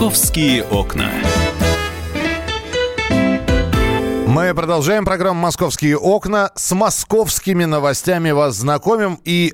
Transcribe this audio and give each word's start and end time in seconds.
«Московские 0.00 0.64
окна». 0.64 1.39
Мы 4.40 4.54
продолжаем 4.54 5.04
программу 5.04 5.38
«Московские 5.38 5.98
окна». 5.98 6.50
С 6.54 6.74
московскими 6.74 7.66
новостями 7.66 8.30
вас 8.30 8.56
знакомим. 8.56 9.20
И 9.26 9.52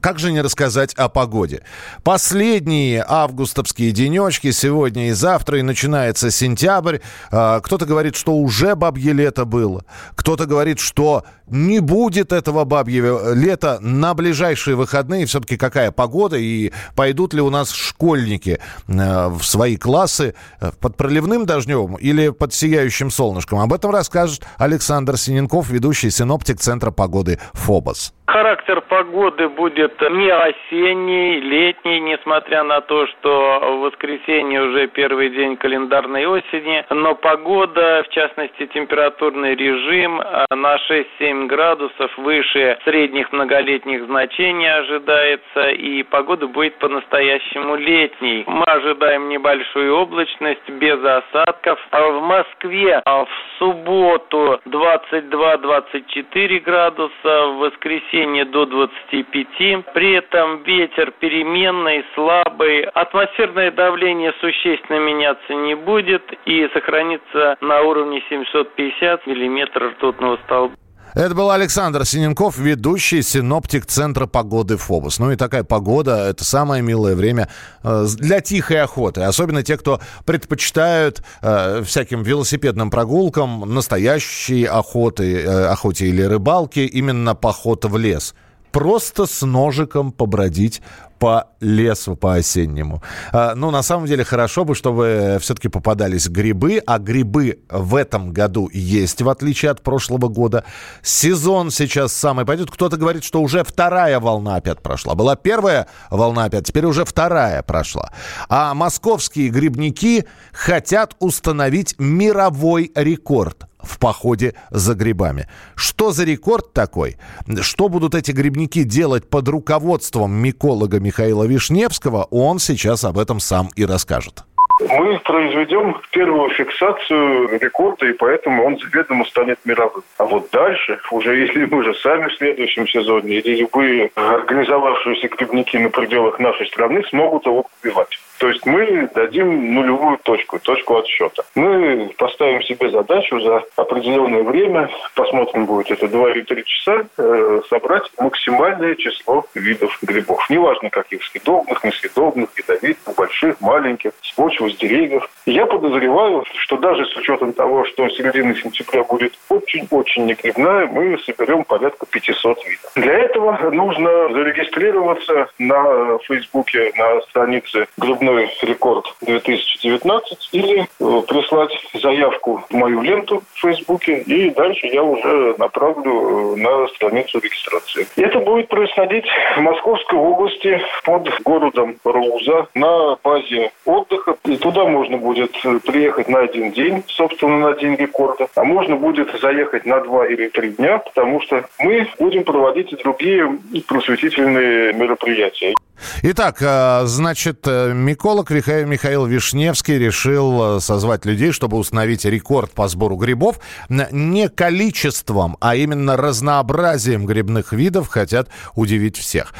как 0.00 0.18
же 0.18 0.32
не 0.32 0.40
рассказать 0.40 0.94
о 0.94 1.10
погоде? 1.10 1.64
Последние 2.02 3.04
августовские 3.06 3.92
денечки 3.92 4.50
сегодня 4.50 5.10
и 5.10 5.12
завтра, 5.12 5.58
и 5.58 5.62
начинается 5.62 6.30
сентябрь. 6.30 7.00
А, 7.30 7.60
кто-то 7.60 7.84
говорит, 7.84 8.16
что 8.16 8.34
уже 8.34 8.74
бабье 8.74 9.12
лето 9.12 9.44
было. 9.44 9.84
Кто-то 10.14 10.46
говорит, 10.46 10.80
что 10.80 11.24
не 11.46 11.80
будет 11.80 12.32
этого 12.32 12.64
бабьего 12.64 13.34
лета 13.34 13.78
на 13.82 14.14
ближайшие 14.14 14.76
выходные. 14.76 15.26
Все-таки 15.26 15.58
какая 15.58 15.90
погода 15.90 16.38
и 16.38 16.72
пойдут 16.96 17.34
ли 17.34 17.42
у 17.42 17.50
нас 17.50 17.70
школьники 17.70 18.58
э, 18.88 19.28
в 19.28 19.42
свои 19.42 19.76
классы 19.76 20.34
э, 20.58 20.70
под 20.80 20.96
проливным 20.96 21.44
дождем 21.44 21.96
или 21.96 22.30
под 22.30 22.54
сияющим 22.54 23.10
солнышком? 23.10 23.58
Об 23.58 23.74
этом 23.74 23.90
расскажем 23.90 24.21
расскажет 24.22 24.42
Александр 24.58 25.16
Синенков, 25.16 25.68
ведущий 25.70 26.10
синоптик 26.10 26.56
Центра 26.58 26.90
погоды 26.90 27.38
«Фобос». 27.54 28.14
Характер 28.26 28.80
погоды 28.88 29.48
будет 29.48 30.00
не 30.00 30.30
осенний, 30.30 31.38
летний, 31.40 32.00
несмотря 32.00 32.64
на 32.64 32.80
то, 32.80 33.06
что 33.06 33.60
в 33.60 33.80
воскресенье 33.80 34.62
уже 34.62 34.86
первый 34.86 35.28
день 35.28 35.56
календарной 35.58 36.24
осени, 36.24 36.82
но 36.88 37.14
погода, 37.14 38.02
в 38.06 38.08
частности 38.08 38.66
температурный 38.72 39.54
режим 39.54 40.20
э, 40.22 40.46
на 40.54 40.76
6-7 40.88 41.46
градусов 41.46 42.16
выше 42.16 42.78
средних 42.84 43.30
многолетних 43.32 44.06
значений 44.06 44.72
ожидается, 44.72 45.68
и 45.70 46.02
погода 46.02 46.46
будет 46.46 46.78
по-настоящему 46.78 47.74
летней. 47.74 48.44
Мы 48.46 48.64
ожидаем 48.64 49.28
небольшую 49.28 49.94
облачность 49.94 50.70
без 50.70 50.98
осадков. 51.04 51.78
А 51.90 52.08
в 52.08 52.22
Москве 52.22 53.02
а 53.04 53.24
в 53.26 53.28
субботу 53.58 54.01
22-24 54.02 56.60
градуса, 56.60 57.12
в 57.22 57.58
воскресенье 57.58 58.44
до 58.44 58.66
25. 58.66 59.84
При 59.94 60.12
этом 60.14 60.62
ветер 60.62 61.10
переменный, 61.12 62.04
слабый. 62.14 62.82
Атмосферное 62.82 63.70
давление 63.70 64.34
существенно 64.40 64.98
меняться 64.98 65.54
не 65.54 65.74
будет 65.74 66.22
и 66.46 66.68
сохранится 66.72 67.56
на 67.60 67.82
уровне 67.82 68.22
750 68.28 69.26
миллиметров 69.26 69.92
ртутного 69.92 70.38
столба. 70.44 70.74
Это 71.14 71.34
был 71.34 71.50
Александр 71.50 72.06
Синенков, 72.06 72.56
ведущий 72.56 73.22
синоптик 73.22 73.84
Центра 73.84 74.26
погоды 74.26 74.78
ФОБОС. 74.78 75.18
Ну 75.18 75.30
и 75.30 75.36
такая 75.36 75.62
погода– 75.62 76.28
это 76.30 76.42
самое 76.42 76.82
милое 76.82 77.14
время 77.14 77.48
э, 77.82 78.06
для 78.16 78.40
тихой 78.40 78.80
охоты. 78.80 79.20
Особенно 79.20 79.62
те, 79.62 79.76
кто 79.76 80.00
предпочитают 80.24 81.22
э, 81.42 81.82
всяким 81.84 82.22
велосипедным 82.22 82.90
прогулкам, 82.90 83.74
настоящей 83.74 84.64
охоты, 84.64 85.42
э, 85.42 85.66
охоте 85.66 86.06
или 86.06 86.22
рыбалке, 86.22 86.86
именно 86.86 87.34
поход 87.34 87.84
в 87.84 87.96
лес– 87.98 88.34
просто 88.72 89.26
с 89.26 89.46
ножиком 89.46 90.10
побродить 90.10 90.82
по 91.22 91.50
лесу 91.60 92.16
по-осеннему. 92.16 93.00
А, 93.30 93.54
ну, 93.54 93.70
на 93.70 93.82
самом 93.82 94.06
деле, 94.06 94.24
хорошо 94.24 94.64
бы, 94.64 94.74
чтобы 94.74 95.38
все-таки 95.40 95.68
попадались 95.68 96.26
грибы, 96.28 96.82
а 96.84 96.98
грибы 96.98 97.60
в 97.70 97.94
этом 97.94 98.32
году 98.32 98.68
есть, 98.72 99.22
в 99.22 99.28
отличие 99.28 99.70
от 99.70 99.82
прошлого 99.82 100.26
года. 100.26 100.64
Сезон 101.00 101.70
сейчас 101.70 102.12
самый 102.12 102.44
пойдет. 102.44 102.72
Кто-то 102.72 102.96
говорит, 102.96 103.22
что 103.22 103.40
уже 103.40 103.62
вторая 103.62 104.18
волна 104.18 104.56
опять 104.56 104.82
прошла. 104.82 105.14
Была 105.14 105.36
первая 105.36 105.86
волна 106.10 106.46
опять, 106.46 106.66
теперь 106.66 106.86
уже 106.86 107.04
вторая 107.04 107.62
прошла. 107.62 108.10
А 108.48 108.74
московские 108.74 109.50
грибники 109.50 110.24
хотят 110.52 111.14
установить 111.20 111.94
мировой 112.00 112.90
рекорд– 112.96 113.66
в 113.82 113.98
походе 113.98 114.54
за 114.70 114.94
грибами. 114.94 115.46
Что 115.74 116.10
за 116.10 116.24
рекорд 116.24 116.72
такой? 116.72 117.16
Что 117.60 117.88
будут 117.88 118.14
эти 118.14 118.32
грибники 118.32 118.82
делать 118.82 119.28
под 119.28 119.48
руководством 119.48 120.32
миколога 120.32 121.00
Михаила 121.00 121.44
Вишневского, 121.44 122.26
он 122.30 122.58
сейчас 122.58 123.04
об 123.04 123.18
этом 123.18 123.40
сам 123.40 123.68
и 123.76 123.84
расскажет. 123.84 124.44
Мы 124.80 125.18
произведем 125.18 125.96
первую 126.10 126.50
фиксацию 126.50 127.58
рекорда, 127.60 128.06
и 128.06 128.12
поэтому 128.12 128.64
он 128.64 128.78
заведомо 128.78 129.24
станет 129.26 129.58
мировым. 129.64 130.02
А 130.18 130.24
вот 130.24 130.48
дальше, 130.50 130.98
уже 131.10 131.36
если 131.36 131.66
мы 131.66 131.84
же 131.84 131.94
сами 131.94 132.28
в 132.28 132.36
следующем 132.36 132.88
сезоне, 132.88 133.36
или 133.36 133.60
любые 133.60 134.10
организовавшиеся 134.14 135.28
грибники 135.28 135.76
на 135.76 135.90
пределах 135.90 136.38
нашей 136.38 136.66
страны 136.68 137.04
смогут 137.10 137.46
его 137.46 137.66
побивать. 137.80 138.18
То 138.42 138.48
есть 138.48 138.66
мы 138.66 139.08
дадим 139.14 139.72
нулевую 139.72 140.18
точку, 140.18 140.58
точку 140.58 140.96
отсчета. 140.96 141.44
Мы 141.54 142.10
поставим 142.18 142.60
себе 142.62 142.90
задачу 142.90 143.38
за 143.38 143.62
определенное 143.76 144.42
время, 144.42 144.90
посмотрим, 145.14 145.66
будет 145.66 145.92
это 145.92 146.08
2 146.08 146.30
или 146.32 146.40
3 146.40 146.64
часа, 146.64 147.04
э, 147.18 147.60
собрать 147.70 148.10
максимальное 148.18 148.96
число 148.96 149.44
видов 149.54 149.96
грибов. 150.02 150.44
Неважно, 150.50 150.90
каких 150.90 151.22
съедобных, 151.22 151.84
несъедобных, 151.84 152.48
ядовитых, 152.58 153.14
больших, 153.14 153.60
маленьких, 153.60 154.10
с 154.20 154.32
почвы, 154.32 154.72
с 154.72 154.76
деревьев. 154.76 155.30
я 155.46 155.64
подозреваю, 155.66 156.44
что 156.56 156.78
даже 156.78 157.06
с 157.06 157.16
учетом 157.16 157.52
того, 157.52 157.84
что 157.84 158.08
середина 158.08 158.56
сентября 158.56 159.04
будет 159.04 159.38
очень-очень 159.50 160.26
негрибная, 160.26 160.88
мы 160.88 161.16
соберем 161.20 161.62
порядка 161.62 162.06
500 162.06 162.66
видов. 162.66 162.90
Для 162.96 163.18
этого 163.20 163.70
нужно 163.70 164.32
зарегистрироваться 164.32 165.46
на 165.60 166.18
Фейсбуке, 166.26 166.90
на 166.96 167.20
странице 167.20 167.86
грибной 167.96 168.31
очередной 168.32 168.50
рекорд 168.62 169.14
2019 169.20 170.48
или 170.52 170.80
э, 170.80 171.22
прислать 171.28 171.72
заявку 171.94 172.62
в 172.68 172.74
мою 172.74 173.02
ленту 173.02 173.42
в 173.54 173.60
Фейсбуке, 173.60 174.20
и 174.20 174.50
дальше 174.50 174.86
я 174.86 175.02
уже 175.02 175.54
направлю 175.58 176.54
э, 176.54 176.56
на 176.56 176.88
страницу 176.88 177.38
регистрации. 177.40 178.06
Это 178.16 178.38
будет 178.40 178.68
происходить 178.68 179.24
в 179.56 179.60
Московской 179.60 180.18
области 180.18 180.80
под 181.04 181.28
городом 181.42 181.96
Руза 182.04 182.68
на 182.74 183.16
базе 183.22 183.70
отдыха. 183.84 184.36
И 184.44 184.56
туда 184.56 184.84
можно 184.84 185.18
будет 185.18 185.52
э, 185.64 185.78
приехать 185.84 186.28
на 186.28 186.40
один 186.40 186.72
день, 186.72 187.02
собственно, 187.06 187.58
на 187.58 187.72
день 187.74 187.96
рекорда, 187.96 188.48
а 188.54 188.64
можно 188.64 188.96
будет 188.96 189.28
заехать 189.40 189.86
на 189.86 190.00
два 190.00 190.26
или 190.26 190.48
три 190.48 190.70
дня, 190.70 190.98
потому 190.98 191.40
что 191.42 191.64
мы 191.78 192.06
будем 192.18 192.44
проводить 192.44 192.92
и 192.92 192.96
другие 192.96 193.58
просветительные 193.86 194.92
мероприятия. 194.92 195.74
Итак, 196.22 196.58
значит, 197.06 197.66
Миколог 197.66 198.50
Михаил 198.50 199.26
Вишневский 199.26 199.98
решил 199.98 200.76
э, 200.76 200.80
созвать 200.80 201.24
людей, 201.24 201.52
чтобы 201.52 201.76
установить 201.76 202.24
рекорд 202.24 202.70
по 202.72 202.88
сбору 202.88 203.16
грибов. 203.16 203.58
Не 203.88 204.48
количеством, 204.48 205.56
а 205.60 205.74
именно 205.74 206.16
разнообразием 206.16 207.26
грибных 207.26 207.72
видов 207.72 208.08
хотят 208.08 208.48
удивить 208.74 209.16
всех. 209.16 209.54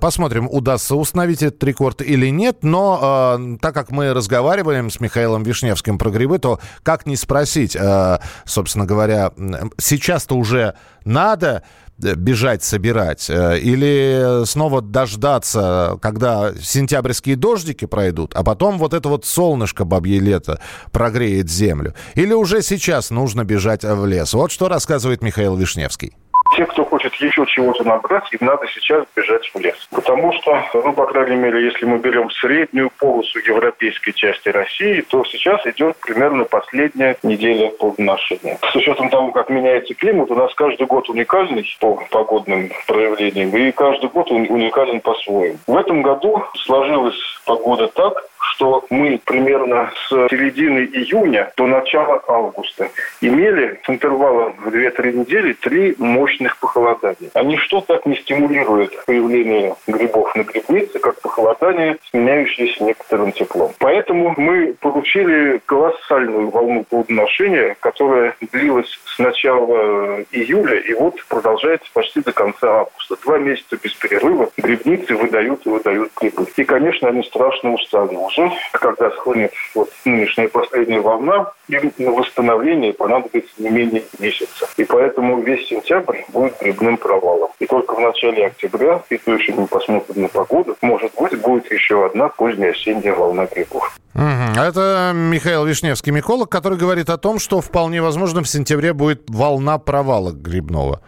Посмотрим, 0.00 0.48
удастся 0.50 0.96
установить 0.96 1.42
этот 1.42 1.62
рекорд 1.64 2.02
или 2.02 2.28
нет. 2.28 2.58
Но 2.62 3.36
э, 3.38 3.56
так 3.60 3.74
как 3.74 3.90
мы 3.90 4.12
разговариваем 4.12 4.90
с 4.90 5.00
Михаилом 5.00 5.42
Вишневским 5.42 5.98
про 5.98 6.10
грибы, 6.10 6.38
то 6.38 6.60
как 6.82 7.06
не 7.06 7.16
спросить, 7.16 7.76
э, 7.76 8.18
собственно 8.44 8.86
говоря, 8.86 9.32
сейчас-то 9.78 10.36
уже 10.36 10.74
надо 11.04 11.44
Э, 11.54 11.83
бежать 11.98 12.62
собирать? 12.62 13.28
Э, 13.28 13.58
или 13.58 14.44
снова 14.44 14.82
дождаться, 14.82 15.98
когда 16.02 16.52
сентябрьские 16.54 17.36
дождики 17.36 17.84
пройдут, 17.84 18.34
а 18.34 18.42
потом 18.42 18.78
вот 18.78 18.94
это 18.94 19.08
вот 19.08 19.24
солнышко 19.24 19.84
бабье 19.84 20.18
лето 20.18 20.60
прогреет 20.92 21.48
землю? 21.50 21.94
Или 22.14 22.32
уже 22.32 22.62
сейчас 22.62 23.10
нужно 23.10 23.44
бежать 23.44 23.84
в 23.84 24.06
лес? 24.06 24.34
Вот 24.34 24.50
что 24.50 24.68
рассказывает 24.68 25.22
Михаил 25.22 25.56
Вишневский. 25.56 26.16
Те, 26.56 26.66
кто 26.66 26.83
хочет 27.14 27.22
еще 27.22 27.46
чего-то 27.46 27.84
набрать, 27.84 28.24
им 28.32 28.46
надо 28.46 28.66
сейчас 28.68 29.04
бежать 29.14 29.50
в 29.52 29.58
лес. 29.58 29.76
Потому 29.90 30.32
что, 30.32 30.62
ну, 30.74 30.92
по 30.92 31.06
крайней 31.06 31.36
мере, 31.36 31.64
если 31.64 31.84
мы 31.84 31.98
берем 31.98 32.30
среднюю 32.30 32.90
полосу 32.98 33.38
европейской 33.38 34.12
части 34.12 34.48
России, 34.48 35.00
то 35.02 35.24
сейчас 35.24 35.64
идет 35.66 35.96
примерно 35.98 36.44
последняя 36.44 37.16
неделя 37.22 37.70
плодоношения. 37.70 38.58
С 38.62 38.74
учетом 38.74 39.08
того, 39.10 39.32
как 39.32 39.48
меняется 39.48 39.94
климат, 39.94 40.30
у 40.30 40.34
нас 40.34 40.52
каждый 40.54 40.86
год 40.86 41.08
уникальный 41.08 41.64
по 41.80 41.96
погодным 42.10 42.70
проявлениям, 42.86 43.50
и 43.56 43.70
каждый 43.72 44.10
год 44.10 44.30
он 44.30 44.46
уникален 44.48 45.00
по-своему. 45.00 45.58
В 45.66 45.76
этом 45.76 46.02
году 46.02 46.44
сложилась 46.64 47.18
погода 47.46 47.88
так, 47.88 48.24
что 48.54 48.84
мы 48.90 49.20
примерно 49.24 49.92
с 50.08 50.08
середины 50.28 50.80
июня 50.80 51.52
до 51.56 51.66
начала 51.66 52.22
августа 52.26 52.88
имели 53.20 53.80
с 53.84 53.90
интервалом 53.90 54.54
в 54.58 54.68
2-3 54.68 55.12
недели 55.12 55.52
три 55.54 55.94
мощных 55.98 56.56
похолодания. 56.58 57.30
Они 57.34 57.56
что 57.56 57.80
так 57.80 58.06
не 58.06 58.16
стимулируют 58.16 59.04
появление 59.06 59.74
грибов 59.86 60.34
на 60.34 60.42
грибнице, 60.42 60.98
как 60.98 61.20
похолодание, 61.20 61.98
сменяющееся 62.10 62.84
некоторым 62.84 63.32
теплом. 63.32 63.72
Поэтому 63.78 64.34
мы 64.36 64.74
получили 64.80 65.60
колоссальную 65.66 66.50
волну 66.50 66.84
плодоношения, 66.84 67.76
которая 67.80 68.36
длилась 68.52 68.98
с 69.14 69.18
начала 69.18 70.22
июля 70.32 70.78
и 70.80 70.92
вот 70.94 71.24
продолжается 71.28 71.88
почти 71.92 72.20
до 72.20 72.32
конца 72.32 72.80
августа. 72.80 73.16
Два 73.22 73.38
месяца 73.38 73.76
без 73.82 73.92
перерыва 73.94 74.50
грибницы 74.56 75.14
выдают 75.14 75.66
и 75.66 75.68
выдают 75.68 76.12
грибы. 76.20 76.46
И, 76.56 76.64
конечно, 76.64 77.08
они 77.08 77.22
страшно 77.22 77.74
устали. 77.74 78.14
Уже 78.16 78.50
когда 78.72 79.10
схлынет 79.12 79.52
вот 79.74 79.90
нынешняя 80.04 80.48
последняя 80.48 81.00
волна, 81.00 81.52
им 81.68 81.92
на 81.98 82.10
восстановление 82.10 82.92
понадобится 82.92 83.52
не 83.58 83.70
менее 83.70 84.02
месяца. 84.18 84.68
И 84.76 84.84
поэтому 84.84 85.40
весь 85.40 85.66
сентябрь 85.68 86.22
будет 86.28 86.54
грибным 86.60 86.96
провалом. 86.96 87.50
И 87.58 87.66
только 87.66 87.94
в 87.94 88.00
начале 88.00 88.46
октября, 88.46 89.02
и 89.10 89.16
то 89.16 89.34
еще 89.34 89.52
не 89.52 89.66
посмотрим 89.66 90.22
на 90.22 90.28
погоду, 90.28 90.76
может 90.82 91.12
быть, 91.18 91.40
будет 91.40 91.70
еще 91.70 92.06
одна 92.06 92.28
поздняя 92.28 92.72
осенняя 92.72 93.14
волна 93.14 93.46
грибов. 93.46 93.96
Это 94.14 95.12
Михаил 95.14 95.64
Вишневский, 95.64 96.12
миколог, 96.12 96.48
который 96.48 96.78
говорит 96.78 97.10
о 97.10 97.18
том, 97.18 97.38
что 97.38 97.60
вполне 97.60 98.00
возможно 98.00 98.42
в 98.42 98.48
сентябре 98.48 98.92
будет 98.92 99.22
волна 99.28 99.78
провала 99.78 100.30
грибного. 100.32 101.00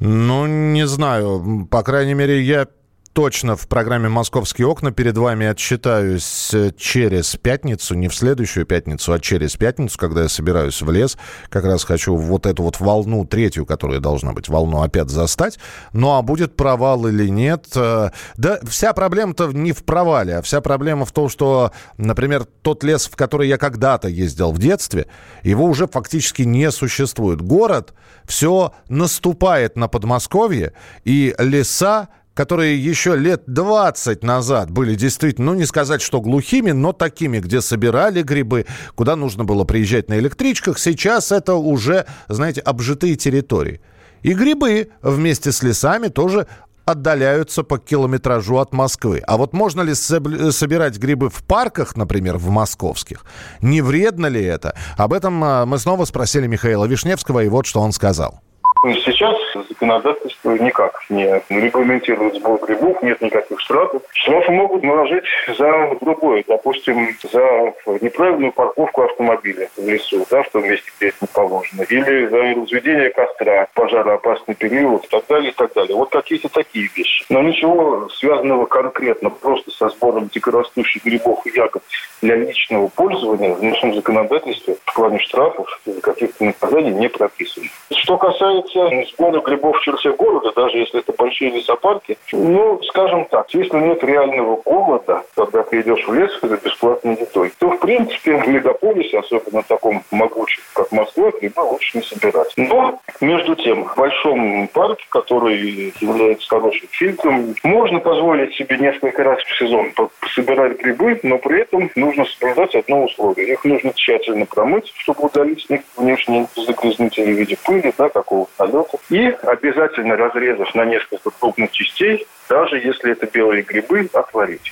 Ну, 0.00 0.46
не 0.46 0.86
знаю. 0.86 1.66
По 1.70 1.82
крайней 1.82 2.14
мере, 2.14 2.40
я 2.42 2.66
точно 3.16 3.56
в 3.56 3.66
программе 3.66 4.10
«Московские 4.10 4.66
окна» 4.66 4.92
перед 4.92 5.16
вами 5.16 5.46
отчитаюсь 5.46 6.52
э, 6.52 6.70
через 6.76 7.34
пятницу, 7.36 7.94
не 7.94 8.08
в 8.08 8.14
следующую 8.14 8.66
пятницу, 8.66 9.10
а 9.10 9.18
через 9.18 9.56
пятницу, 9.56 9.98
когда 9.98 10.24
я 10.24 10.28
собираюсь 10.28 10.82
в 10.82 10.90
лес. 10.90 11.16
Как 11.48 11.64
раз 11.64 11.84
хочу 11.84 12.14
вот 12.14 12.44
эту 12.44 12.62
вот 12.62 12.78
волну, 12.78 13.24
третью, 13.24 13.64
которая 13.64 14.00
должна 14.00 14.34
быть, 14.34 14.50
волну 14.50 14.82
опять 14.82 15.08
застать. 15.08 15.58
Ну, 15.94 16.12
а 16.12 16.20
будет 16.20 16.56
провал 16.56 17.06
или 17.06 17.26
нет? 17.28 17.68
Э, 17.74 18.10
да 18.36 18.58
вся 18.68 18.92
проблема-то 18.92 19.46
не 19.46 19.72
в 19.72 19.82
провале, 19.84 20.36
а 20.36 20.42
вся 20.42 20.60
проблема 20.60 21.06
в 21.06 21.12
том, 21.12 21.30
что, 21.30 21.72
например, 21.96 22.44
тот 22.60 22.84
лес, 22.84 23.06
в 23.06 23.16
который 23.16 23.48
я 23.48 23.56
когда-то 23.56 24.08
ездил 24.08 24.52
в 24.52 24.58
детстве, 24.58 25.06
его 25.42 25.64
уже 25.64 25.86
фактически 25.86 26.42
не 26.42 26.70
существует. 26.70 27.40
Город 27.40 27.94
все 28.26 28.74
наступает 28.90 29.74
на 29.74 29.88
Подмосковье, 29.88 30.74
и 31.04 31.34
леса 31.38 32.10
которые 32.36 32.78
еще 32.78 33.16
лет 33.16 33.44
20 33.46 34.22
назад 34.22 34.70
были 34.70 34.94
действительно, 34.94 35.52
ну 35.52 35.58
не 35.58 35.64
сказать, 35.64 36.02
что 36.02 36.20
глухими, 36.20 36.70
но 36.72 36.92
такими, 36.92 37.38
где 37.38 37.62
собирали 37.62 38.22
грибы, 38.22 38.66
куда 38.94 39.16
нужно 39.16 39.44
было 39.44 39.64
приезжать 39.64 40.10
на 40.10 40.18
электричках, 40.18 40.78
сейчас 40.78 41.32
это 41.32 41.54
уже, 41.54 42.04
знаете, 42.28 42.60
обжитые 42.60 43.16
территории. 43.16 43.80
И 44.22 44.34
грибы 44.34 44.90
вместе 45.00 45.50
с 45.50 45.62
лесами 45.62 46.08
тоже 46.08 46.46
отдаляются 46.84 47.62
по 47.62 47.78
километражу 47.78 48.58
от 48.58 48.72
Москвы. 48.74 49.22
А 49.26 49.38
вот 49.38 49.54
можно 49.54 49.80
ли 49.80 49.94
собирать 49.94 50.98
грибы 50.98 51.30
в 51.30 51.42
парках, 51.42 51.96
например, 51.96 52.36
в 52.36 52.50
московских? 52.50 53.24
Не 53.62 53.80
вредно 53.80 54.26
ли 54.26 54.42
это? 54.42 54.76
Об 54.98 55.14
этом 55.14 55.42
а, 55.42 55.64
мы 55.64 55.78
снова 55.78 56.04
спросили 56.04 56.46
Михаила 56.46 56.84
Вишневского, 56.84 57.44
и 57.44 57.48
вот 57.48 57.64
что 57.64 57.80
он 57.80 57.92
сказал. 57.92 58.40
Сейчас 58.82 59.36
законодательство 59.68 60.52
никак 60.52 61.00
не 61.08 61.42
регламентирует 61.48 62.36
сбор 62.36 62.60
грибов, 62.64 63.02
нет 63.02 63.20
никаких 63.20 63.60
штрафов. 63.60 64.02
Штрафы 64.12 64.52
могут 64.52 64.82
наложить 64.82 65.24
за 65.48 65.96
другое, 66.00 66.44
допустим, 66.46 67.08
за 67.32 67.74
неправильную 68.00 68.52
парковку 68.52 69.02
автомобиля 69.02 69.68
в 69.76 69.88
лесу, 69.88 70.24
да, 70.30 70.42
в 70.42 70.50
том 70.50 70.64
месте, 70.64 70.90
где 70.98 71.08
это 71.08 71.16
не 71.22 71.28
положено, 71.32 71.82
или 71.82 72.26
за 72.26 72.60
разведение 72.60 73.10
костра, 73.10 73.66
пожароопасный 73.74 74.54
период 74.54 75.04
и 75.04 75.08
так 75.08 75.24
далее, 75.26 75.50
и 75.50 75.54
так 75.54 75.72
далее. 75.72 75.96
Вот 75.96 76.10
какие-то 76.10 76.48
такие 76.48 76.88
вещи. 76.94 77.24
Но 77.28 77.42
ничего 77.42 78.08
связанного 78.10 78.66
конкретно 78.66 79.30
просто 79.30 79.70
со 79.70 79.88
сбором 79.88 80.28
дикорастущих 80.28 81.04
грибов 81.04 81.44
и 81.46 81.50
ягод 81.56 81.82
для 82.22 82.36
личного 82.36 82.88
пользования 82.88 83.54
в 83.54 83.62
нашем 83.62 83.94
законодательстве 83.94 84.76
в 84.84 84.94
плане 84.94 85.18
штрафов 85.18 85.80
или 85.86 86.00
каких-то 86.00 86.44
наказаний 86.44 86.90
не 86.90 87.08
прописано. 87.08 87.66
Что 87.90 88.16
касается 88.16 88.65
касается 88.66 89.14
сбора 89.14 89.40
грибов 89.40 89.76
в 89.76 89.80
черте 89.82 90.12
города, 90.12 90.52
даже 90.54 90.78
если 90.78 91.00
это 91.00 91.12
большие 91.12 91.50
лесопарки, 91.50 92.18
ну, 92.32 92.80
скажем 92.84 93.26
так, 93.26 93.52
если 93.54 93.78
нет 93.78 94.02
реального 94.02 94.56
голода, 94.56 95.22
когда 95.34 95.62
ты 95.62 95.80
идешь 95.80 96.06
в 96.06 96.14
лес 96.14 96.30
за 96.42 96.56
бесплатной 96.56 97.14
едой, 97.14 97.52
то, 97.58 97.70
в 97.70 97.78
принципе, 97.78 98.36
в 98.36 98.48
мегаполисе, 98.48 99.18
особенно 99.18 99.62
в 99.62 99.66
таком 99.66 100.02
могучем, 100.10 100.62
как 100.74 100.92
Москва, 100.92 101.30
грибы 101.30 101.62
лучше 101.62 101.98
не 101.98 102.04
собирать. 102.04 102.52
Но, 102.56 103.00
между 103.20 103.54
тем, 103.56 103.84
в 103.84 103.96
большом 103.96 104.68
парке, 104.68 105.04
который 105.08 105.92
является 106.00 106.48
хорошим 106.48 106.88
фильтром, 106.90 107.54
можно 107.62 108.00
позволить 108.00 108.54
себе 108.54 108.78
несколько 108.78 109.24
раз 109.24 109.40
в 109.42 109.58
сезон 109.58 109.92
собирать 110.34 110.78
грибы, 110.80 111.18
но 111.22 111.38
при 111.38 111.60
этом 111.60 111.90
нужно 111.94 112.24
соблюдать 112.24 112.74
одно 112.74 113.04
условие. 113.04 113.52
Их 113.52 113.64
нужно 113.64 113.92
тщательно 113.94 114.46
промыть, 114.46 114.92
чтобы 114.96 115.26
удалить 115.26 115.66
некоторые 115.68 116.06
внешние 116.06 116.46
загрязнители 116.56 117.32
в 117.32 117.38
виде 117.38 117.56
пыли, 117.64 117.92
да, 117.96 118.08
какого 118.08 118.46
полетов. 118.56 119.00
И 119.10 119.34
обязательно 119.42 120.16
разрезав 120.16 120.74
на 120.74 120.84
несколько 120.84 121.30
крупных 121.30 121.70
частей, 121.72 122.26
даже 122.48 122.76
если 122.76 123.12
это 123.12 123.26
белые 123.26 123.62
грибы, 123.62 124.08
отварить. 124.12 124.70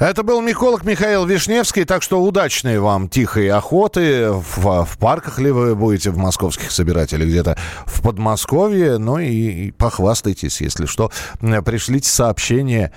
Это 0.00 0.22
был 0.22 0.40
миколог 0.40 0.84
Михаил 0.84 1.24
Вишневский, 1.24 1.84
так 1.84 2.02
что 2.02 2.20
удачной 2.22 2.78
вам 2.78 3.08
тихой 3.08 3.48
охоты. 3.50 4.30
В, 4.30 4.84
в 4.84 4.98
парках 4.98 5.38
ли 5.38 5.50
вы 5.50 5.74
будете 5.74 6.10
в 6.10 6.16
московских 6.16 6.70
собирать 6.70 7.12
или 7.12 7.24
где-то 7.24 7.56
в 7.86 8.02
Подмосковье. 8.02 8.98
Ну 8.98 9.18
и, 9.18 9.28
и 9.28 9.70
похвастайтесь, 9.70 10.60
если 10.60 10.86
что. 10.86 11.10
Пришлите 11.64 12.08
сообщение, 12.08 12.92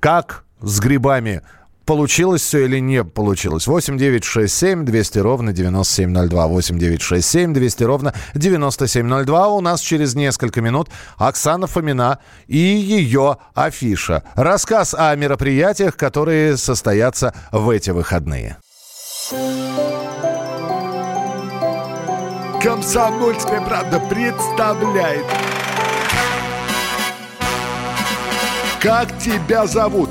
как 0.00 0.44
с 0.60 0.80
грибами 0.80 1.42
получилось 1.86 2.42
все 2.42 2.66
или 2.66 2.80
не 2.80 3.04
получилось. 3.04 3.66
8 3.66 3.96
9 3.96 4.24
6 4.24 4.52
7 4.52 4.84
200 4.84 5.18
ровно 5.20 5.52
9702. 5.52 6.46
8 6.48 6.78
9 6.78 7.00
6 7.00 7.26
7 7.26 7.54
200 7.54 7.84
ровно 7.84 8.14
9702. 8.34 9.48
У 9.48 9.60
нас 9.60 9.80
через 9.80 10.14
несколько 10.14 10.60
минут 10.60 10.90
Оксана 11.16 11.66
Фомина 11.66 12.18
и 12.46 12.58
ее 12.58 13.38
афиша. 13.54 14.24
Рассказ 14.34 14.94
о 14.94 15.14
мероприятиях, 15.14 15.96
которые 15.96 16.56
состоятся 16.56 17.32
в 17.52 17.70
эти 17.70 17.90
выходные. 17.90 18.58
Комсомольская 22.62 23.60
правда 23.60 24.00
представляет. 24.00 25.24
Как 28.80 29.16
тебя 29.18 29.66
зовут? 29.66 30.10